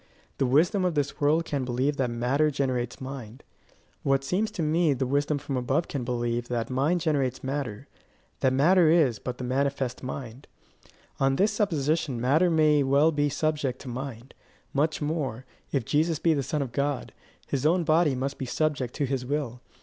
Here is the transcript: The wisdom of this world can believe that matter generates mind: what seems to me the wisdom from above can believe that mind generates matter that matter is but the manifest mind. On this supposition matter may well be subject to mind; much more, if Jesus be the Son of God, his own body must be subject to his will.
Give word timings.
The 0.39 0.47
wisdom 0.47 0.83
of 0.83 0.95
this 0.95 1.21
world 1.21 1.45
can 1.45 1.63
believe 1.63 1.97
that 1.97 2.09
matter 2.09 2.49
generates 2.49 2.99
mind: 2.99 3.43
what 4.01 4.23
seems 4.23 4.49
to 4.49 4.63
me 4.63 4.93
the 4.95 5.05
wisdom 5.05 5.37
from 5.37 5.55
above 5.57 5.87
can 5.87 6.03
believe 6.03 6.47
that 6.47 6.71
mind 6.71 7.01
generates 7.01 7.43
matter 7.43 7.87
that 8.39 8.51
matter 8.51 8.89
is 8.89 9.19
but 9.19 9.37
the 9.37 9.43
manifest 9.43 10.01
mind. 10.01 10.47
On 11.19 11.35
this 11.35 11.51
supposition 11.53 12.19
matter 12.19 12.49
may 12.49 12.81
well 12.81 13.11
be 13.11 13.29
subject 13.29 13.77
to 13.81 13.87
mind; 13.89 14.33
much 14.73 15.03
more, 15.03 15.45
if 15.71 15.85
Jesus 15.85 16.17
be 16.17 16.33
the 16.33 16.41
Son 16.41 16.63
of 16.63 16.71
God, 16.71 17.13
his 17.45 17.63
own 17.63 17.83
body 17.83 18.15
must 18.15 18.39
be 18.39 18.47
subject 18.47 18.95
to 18.95 19.05
his 19.05 19.23
will. 19.23 19.61